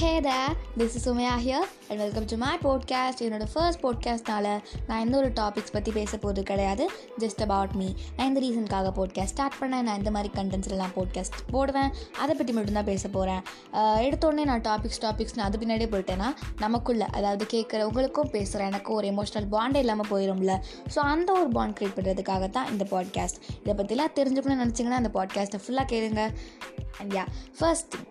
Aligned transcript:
Hey 0.00 0.10
there 0.24 0.36
this 0.80 0.94
is 0.98 1.04
Sumaiya 1.06 1.32
here 1.44 1.66
and 1.88 2.00
welcome 2.02 2.26
to 2.30 2.36
my 2.42 2.52
podcast 2.62 3.20
என்னோட 3.24 3.46
first 3.54 3.80
போட்காஸ்ட்னால 3.82 4.46
நான் 4.86 5.00
எந்த 5.04 5.14
ஒரு 5.20 5.28
டாபிக்ஸ் 5.38 5.72
பற்றி 5.74 5.90
பேச 5.96 6.12
போகிறது 6.22 6.42
கிடையாது. 6.50 6.84
ஜஸ்ட் 7.22 7.42
அபவுட் 7.46 7.74
மீ 7.80 7.88
நான் 8.16 8.28
இந்த 8.30 8.40
ரீசனுக்காக 8.44 8.90
போட்காஸ்ட் 8.98 9.32
ஸ்டார்ட் 9.34 9.56
பண்ணேன். 9.60 9.84
நான் 9.88 9.98
இந்த 10.02 10.10
மாதிரி 10.16 10.30
கண்டென்ட்ஸில் 10.36 10.80
நான் 10.82 10.94
போட்காஸ்ட் 10.98 11.36
போடுவேன். 11.54 11.90
அதை 12.22 12.34
பற்றி 12.38 12.52
மட்டும்தான் 12.58 12.88
பேச 12.90 13.08
போகிறேன் 13.16 13.42
எடுத்தோடனே 14.06 14.44
நான் 14.50 14.64
டாபிக்ஸ் 14.68 15.00
டாபிக்ஸ் 15.04 15.36
அது 15.48 15.60
பின்னாடியே 15.64 15.90
போயிட்டேன்னா 15.94 16.28
நமக்குள்ளே 16.64 17.08
அதாவது 17.20 17.46
கேட்குற 17.54 17.82
உங்களுக்கும் 17.90 18.30
பேசுகிறேன் 18.36 18.70
எனக்கும் 18.72 18.98
ஒரு 19.00 19.08
எமோஷனல் 19.14 19.48
பாண்டே 19.56 19.82
இல்லாமல் 19.86 20.10
போயிடும்ல 20.12 20.56
ஸோ 20.94 21.00
அந்த 21.12 21.28
ஒரு 21.40 21.50
பாண்ட் 21.58 21.76
க்ரியேட் 21.80 21.96
பண்ணுறதுக்காக 21.98 22.48
தான் 22.56 22.70
இந்த 22.74 22.86
பாட்காஸ்ட் 22.94 23.40
இதை 23.64 23.74
பற்றிலாம் 23.82 24.16
தெரிஞ்சுக்கணும்னு 24.20 24.64
நினச்சிங்கன்னா 24.64 25.02
அந்த 25.02 25.12
பாட்காஸ்ட்டை 25.18 25.62
ஃபுல்லாக 25.66 25.86
கேளுங்க. 25.94 26.24
அண்ட் 27.00 27.12
யா 27.18 27.26
ஃபர்ஸ்ட் 27.60 27.90
திங் 27.92 28.08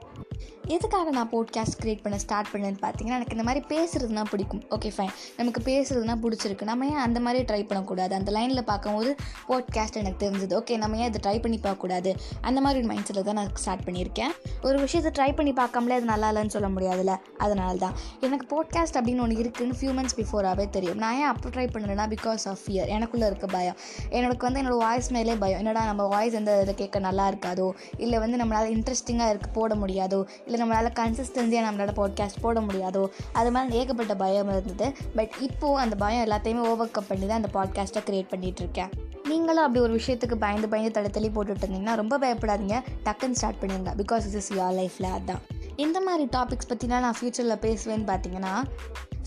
எதுக்காக 0.76 1.10
நான் 1.10 1.30
போட்காஸ்ட் 1.30 1.78
க்ரியேட் 1.82 2.02
பண்ண 2.02 2.18
ஸ்டார்ட் 2.18 2.50
பண்ணேன்னு 2.52 2.80
பார்த்தீங்கன்னா 2.82 3.16
எனக்கு 3.18 3.36
இந்த 3.38 3.44
மாதிரி 3.44 3.62
பேசுகிறதுனா 3.70 4.24
பிடிக்கும். 4.30 4.62
ஓகே 4.70 4.90
ஃபைன் 4.98 5.14
நமக்கு 5.38 5.62
பேசுகிறதுனா 5.70 6.16
பிடிச்சிருக்கு. 6.24 6.64
நம்ம 6.64 6.86
ஏன் 6.86 7.02
அந்த 7.06 7.20
மாதிரி 7.20 7.54
ட்ரை 7.54 7.62
பண்ணக்கூடாது? 7.68 8.16
அந்த 8.16 8.32
லைனில் 8.32 8.64
பார்க்கும்போது 8.64 9.16
போட்காஸ்ட் 9.48 9.98
எனக்கு 10.02 10.20
தெரிஞ்சது. 10.26 10.54
ஓகே 10.60 10.78
நம்ம 10.78 10.98
ஏன் 10.98 11.14
இதை 11.14 11.22
ட்ரை 11.26 11.42
பண்ணி 11.42 11.60
பார்க்கக்கூடாது? 11.64 12.14
அந்த 12.42 12.62
மாதிரி 12.62 12.80
ஒரு 12.80 12.88
மைண்ட் 12.94 13.08
செட்டில் 13.10 13.22
தான் 13.22 13.36
நான் 13.36 13.56
ஸ்டார்ட் 13.56 13.86
பண்ணியிருக்கேன். 13.90 14.34
ஒரு 14.62 14.80
விஷயத்தை 14.80 15.12
ட்ரை 15.18 15.36
பண்ணி 15.36 15.54
பார்க்காமலே 15.54 15.98
அது 16.00 16.10
நல்லா 16.14 16.32
இல்லைன்னு 16.32 16.54
சொல்ல 16.58 16.70
முடியாதுல்ல? 16.70 17.16
அதனால 17.38 17.74
தான் 17.76 17.96
எனக்கு 18.20 18.48
போட்காஸ்ட் 18.54 18.98
அப்படின்னு 19.00 19.20
ஒன்று 19.20 19.44
இருக்குதுன்னு 19.44 19.78
ஃபியூ 19.80 19.96
மந்த்ஸ் 20.00 20.18
பிஃபோராகவே 20.20 20.70
தெரியும். 20.70 20.98
நான் 20.98 21.16
ஏன் 21.16 21.30
அப்போ 21.34 21.50
ட்ரை 21.50 21.68
பண்ணுறேன்னா 21.74 22.08
பிகாஸ் 22.16 22.46
ஆஃப் 22.46 22.64
ஃபியர் 22.66 22.92
எனக்குள்ளே 22.98 23.26
இருக்க 23.26 23.46
பயம். 23.46 23.78
எனக்கு 24.10 24.52
வந்து 24.52 24.62
என்னோடய 24.62 24.84
வாய்ஸ் 24.86 25.12
மேலே 25.12 25.36
பயம். 25.36 25.58
என்னடா 25.58 25.86
நம்ம 25.86 26.08
வாய்ஸ் 26.08 26.34
எந்த 26.34 26.62
இதை 26.62 26.76
கேட்க 26.76 27.00
நல்லா 27.00 27.28
இருக்காதோ? 27.30 27.70
இல்லை 27.98 28.20
வந்து 28.20 28.38
நம்மளால் 28.38 28.72
இன்ட்ரெஸ்டிங்காக 28.78 29.30
இருக்க 29.30 29.50
போட 29.54 29.76
முடியாதோ? 29.76 30.22
இல்லை 30.46 30.58
நம்மளால் 30.60 30.98
கன்சிஸ்டன்சியாக 31.00 31.68
நம்மளால் 31.70 31.96
பாட்காஸ்ட் 31.96 32.42
போட 32.42 32.60
முடியாதோ 32.60 33.08
அது 33.34 33.52
மாதிரி 33.52 33.78
ஏகப்பட்ட 33.78 34.16
பயம் 34.16 34.50
இருந்தது. 34.50 34.94
பட் 35.16 35.34
இப்போது 35.40 35.82
அந்த 35.82 35.96
பயம் 35.96 36.30
எல்லாத்தையுமே 36.30 36.58
ஓவர் 36.58 36.88
கப் 36.88 37.08
பண்ணி 37.08 37.26
தான் 37.26 37.44
அந்த 37.44 37.50
பாட்காஸ்ட்டை 37.60 38.10
க்ரியேட் 38.10 38.28
பண்ணிகிட்ருக்கேன் 38.30 38.92
நீங்களும் 39.24 39.64
அப்படி 39.64 39.84
ஒரு 39.84 39.96
விஷயத்துக்கு 39.96 40.36
பயந்து 40.36 40.70
பயந்து 40.70 40.92
தள்ளி 40.92 41.10
தள்ளி 41.10 41.30
போட்டுட்டு 41.30 41.56
இருந்தீங்கன்னா 41.56 41.96
ரொம்ப 41.96 42.20
பயப்படாதீங்க. 42.20 42.82
டக்குன்னு 43.06 43.32
ஸ்டார்ட் 43.32 43.56
பண்ணிடுங்க 43.62 43.94
பிகாஸ் 43.98 44.18
இஸ் 44.18 44.36
இஸ் 44.36 44.52
யார் 44.52 44.74
லைஃப்பில் 44.74 45.04
அதுதான் 45.04 45.42
இந்த 45.76 46.02
மாதிரி 46.02 46.24
டாபிக்ஸ் 46.32 46.70
பற்றினா 46.70 47.00
நான் 47.00 47.16
ஃப்யூச்சரில் 47.22 47.62
பேசுவேன்னு 47.62 48.06
பார்த்தீங்கன்னா 48.10 48.64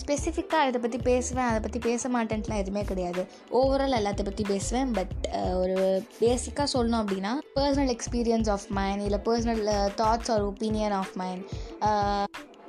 ஸ்பெசிஃபிக்காக 0.01 0.69
இதை 0.69 0.79
பற்றி 0.85 0.99
பேசுவேன் 1.09 1.49
அதை 1.49 1.59
பற்றி 1.65 1.81
பேச 1.89 2.09
மாட்டேன்ட்டுலாம் 2.15 2.61
எதுவுமே 2.63 2.83
கிடையாது. 2.91 3.23
ஓவரால் 3.59 3.99
எல்லாத்தை 4.01 4.25
பற்றி 4.29 4.45
பேசுவேன் 4.53 4.93
பட் 4.99 5.17
ஒரு 5.63 5.77
பேசிக்காக 6.21 6.69
சொல்லணும் 6.75 7.03
அப்படின்னா 7.03 7.33
பர்சனல் 7.59 7.93
எக்ஸ்பீரியன்ஸ் 7.97 8.51
ஆஃப் 8.55 8.67
மைண்ட் 8.79 9.05
இல்லை 9.09 9.21
personal 9.29 9.63
thoughts 10.01 10.33
or 10.37 10.47
opinion 10.51 10.97
of 11.01 11.15
mind 11.23 11.45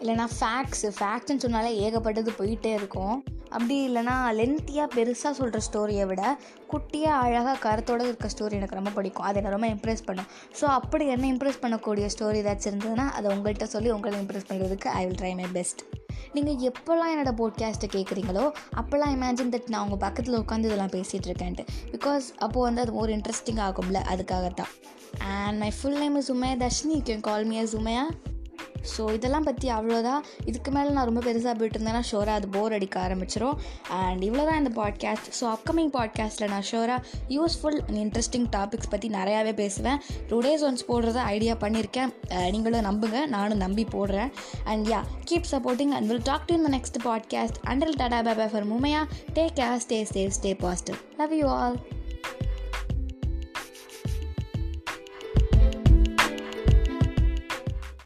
இல்லைனா 0.02 0.26
ஃபேக்ட்ஸு 0.38 0.90
ஃபேக்ட்ஸ்ன்னு 1.00 1.44
சொன்னாலே 1.44 1.72
ஏகப்பட்டது 1.84 2.32
போயிட்டே 2.40 2.72
இருக்கும். 2.80 3.16
அப்படி 3.56 3.76
இல்லைனா 3.88 4.16
லென்த்தியாக 4.40 4.94
பெருசாக 4.96 5.34
சொல்கிற 5.40 5.60
ஸ்டோரியை 5.68 6.06
விட 6.12 6.22
குட்டியாக 6.72 7.24
அழகாக 7.26 7.58
கருத்தோடு 7.66 8.08
இருக்க 8.10 8.30
ஸ்டோரி 8.36 8.60
எனக்கு 8.60 8.80
ரொம்ப 8.80 8.94
பிடிக்கும். 8.98 9.28
அதை 9.28 9.38
எனக்கு 9.42 9.58
ரொம்ப 9.58 9.70
இம்ப்ரெஸ் 9.76 10.08
பண்ணும். 10.10 10.30
ஸோ 10.60 10.66
அப்படி 10.80 11.08
என்ன 11.16 11.28
இம்ப்ரெஸ் 11.34 11.64
பண்ணக்கூடிய 11.66 12.08
ஸ்டோரி 12.16 12.42
ஏதாச்சும் 12.44 12.72
இருந்ததுன்னா 12.72 13.08
அதை 13.18 13.28
உங்கள்கிட்ட 13.36 13.68
சொல்லி 13.76 13.92
உங்களை 13.98 14.22
இம்ப்ரெஸ் 14.24 14.50
பண்ணுறதுக்கு 14.52 14.90
I 15.02 15.04
will 15.08 15.22
try 15.24 15.36
my 15.42 15.50
best 15.60 15.84
நீங்கள் 16.34 16.72
எப்போல்லாம் 16.72 17.12
என்னோடய 17.14 17.36
போட்காஸ்ட்டை 17.42 17.90
கேட்குறீங்களோ 17.94 18.52
அப்போல்லாம் 18.76 19.14
இமேஜின் 19.16 19.54
தட் 19.54 19.68
நான் 19.68 19.84
உங்கள் 19.84 19.98
பக்கத்தில் 19.98 20.40
உட்காந்து 20.40 20.66
இதெல்லாம் 20.66 20.90
பேசிகிட்டு 20.90 21.26
இருக்கேன்ட்டு. 21.26 21.66
பிகாஸ் 21.92 22.22
அப்போது 22.38 22.60
வந்து 22.60 22.82
அது 22.82 22.94
ஒரு 22.94 23.14
இன்ட்ரெஸ்டிங் 23.14 23.62
ஆகும்ல 23.68 24.02
அதுக்காகத்தான். 24.14 24.72
And 25.20 25.58
my 25.58 25.72
full 25.82 26.00
name 26.00 26.16
is 26.16 26.32
Umaiya 26.32 26.62
Dharshini. 26.64 26.94
You 26.94 27.02
can 27.02 27.20
call 27.20 27.44
me 27.44 27.62
as 27.62 27.78
Umaiya. 27.84 28.02
So 28.92 29.14
இதெல்லாம் 29.14 29.44
பற்றி 29.44 29.68
அவ்வளோதான் 29.70 30.22
இதுக்கு 30.46 30.72
மேலே 30.72 30.90
நான் 30.90 31.06
ரொம்ப 31.06 31.22
பெருசாக 31.22 31.56
போயிட்டு 31.58 31.80
இருந்தேன்னா 31.80 32.04
ஷோராக 32.12 32.40
அது 32.40 32.48
போர் 32.48 32.74
அடிக்க 32.74 32.98
ஆரம்பிச்சிடும் 33.08 33.58
அண்ட் 34.00 34.24
இவ்வளோ 34.24 34.46
தான் 34.46 34.60
இந்த 34.64 34.72
பாட்காஸ்ட் 34.82 35.30
ஸோ 35.40 35.46
அப்கமிங் 35.54 35.92
பாட்காஸ்ட்டில் 35.98 36.50
நான் 36.50 36.68
ஷோராக 36.72 37.00
யூஸ்ஃபுல் 37.30 37.80
அண்ட் 37.88 38.00
இன்ட்ரெஸ்டிங் 38.06 38.48
டாபிக்ஸ் 38.56 38.90
பற்றி 38.90 39.10
நிறையாவே 39.10 39.54
பேசுவேன். 39.54 40.00
டூ 40.30 40.40
டேஸ் 40.42 40.66
ஒன்ஸ் 40.70 40.86
போடுறத 40.88 41.20
ஐடியா 41.36 41.56
பண்ணியிருக்கேன். 41.56 42.12
நீங்களும் 42.52 42.88
நம்புங்க. 42.90 43.26
நானும் 43.26 43.58
நம்பி 43.58 43.88
போடுறேன். 43.96 44.32
And 44.64 44.88
ya 44.88 45.02
keep 45.32 45.52
supporting 45.52 45.96
and 45.98 46.08
will 46.08 46.24
talk 46.24 46.48
to 46.48 46.54
in 46.54 46.68
the 46.68 46.72
next 46.78 47.00
podcast 47.08 47.60
until 47.64 48.00
tata 48.04 48.22
Baba 48.22 48.48
for 48.54 48.70
Umaiya 48.74 49.04
take 49.34 49.58
care 49.62 49.84
stay 49.88 50.00
safe 50.16 50.38
stay 50.40 50.54
positive 50.66 51.00
love 51.18 51.36
you 51.42 51.50
all 51.58 51.78